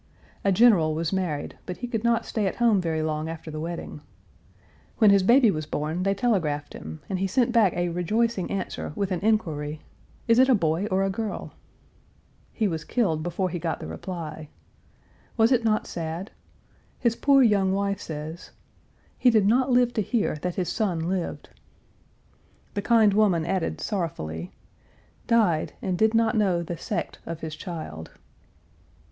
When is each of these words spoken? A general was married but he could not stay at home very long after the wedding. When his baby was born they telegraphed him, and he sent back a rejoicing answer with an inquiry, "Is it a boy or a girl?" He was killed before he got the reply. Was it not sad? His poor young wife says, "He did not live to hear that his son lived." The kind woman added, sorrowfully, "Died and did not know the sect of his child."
A 0.43 0.51
general 0.51 0.95
was 0.95 1.13
married 1.13 1.59
but 1.67 1.77
he 1.77 1.87
could 1.87 2.03
not 2.03 2.25
stay 2.25 2.47
at 2.47 2.55
home 2.55 2.81
very 2.81 3.03
long 3.03 3.29
after 3.29 3.51
the 3.51 3.59
wedding. 3.59 4.01
When 4.97 5.11
his 5.11 5.21
baby 5.21 5.51
was 5.51 5.67
born 5.67 6.01
they 6.01 6.15
telegraphed 6.15 6.73
him, 6.73 7.01
and 7.07 7.19
he 7.19 7.27
sent 7.27 7.51
back 7.51 7.73
a 7.73 7.89
rejoicing 7.89 8.49
answer 8.49 8.93
with 8.95 9.11
an 9.11 9.19
inquiry, 9.19 9.79
"Is 10.27 10.39
it 10.39 10.49
a 10.49 10.55
boy 10.55 10.87
or 10.87 11.03
a 11.03 11.11
girl?" 11.11 11.53
He 12.51 12.67
was 12.67 12.83
killed 12.83 13.21
before 13.21 13.51
he 13.51 13.59
got 13.59 13.79
the 13.79 13.85
reply. 13.85 14.49
Was 15.37 15.51
it 15.51 15.63
not 15.63 15.85
sad? 15.85 16.31
His 16.97 17.15
poor 17.15 17.43
young 17.43 17.71
wife 17.71 18.01
says, 18.01 18.49
"He 19.19 19.29
did 19.29 19.45
not 19.45 19.69
live 19.69 19.93
to 19.93 20.01
hear 20.01 20.35
that 20.37 20.55
his 20.55 20.69
son 20.69 21.09
lived." 21.09 21.49
The 22.73 22.81
kind 22.81 23.13
woman 23.13 23.45
added, 23.45 23.79
sorrowfully, 23.79 24.51
"Died 25.27 25.73
and 25.79 25.95
did 25.95 26.15
not 26.15 26.35
know 26.35 26.63
the 26.63 26.75
sect 26.75 27.19
of 27.27 27.41
his 27.41 27.55
child." 27.55 28.09